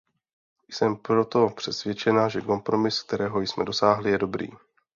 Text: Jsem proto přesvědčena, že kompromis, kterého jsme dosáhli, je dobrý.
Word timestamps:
Jsem 0.71 0.95
proto 0.95 1.49
přesvědčena, 1.49 2.29
že 2.29 2.41
kompromis, 2.41 3.01
kterého 3.03 3.41
jsme 3.41 3.65
dosáhli, 3.65 4.11
je 4.11 4.17
dobrý. 4.17 4.47